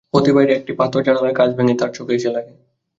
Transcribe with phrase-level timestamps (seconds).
[0.13, 2.53] পথে বাইরে থেকে একটি পাথর জানালার কাচ ভেঙে তাঁর চোখে এসে লাগে।